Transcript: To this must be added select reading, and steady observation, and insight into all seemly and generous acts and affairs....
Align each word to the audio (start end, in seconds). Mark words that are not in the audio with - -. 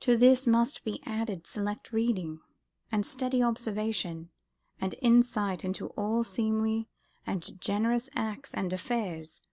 To 0.00 0.18
this 0.18 0.46
must 0.46 0.84
be 0.84 1.02
added 1.06 1.46
select 1.46 1.90
reading, 1.90 2.40
and 2.92 3.06
steady 3.06 3.42
observation, 3.42 4.28
and 4.82 4.94
insight 5.00 5.64
into 5.64 5.86
all 5.96 6.24
seemly 6.24 6.90
and 7.26 7.58
generous 7.58 8.10
acts 8.14 8.52
and 8.52 8.70
affairs.... 8.70 9.44